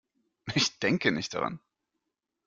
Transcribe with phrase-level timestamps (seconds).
[0.55, 1.59] Ich denke nicht daran.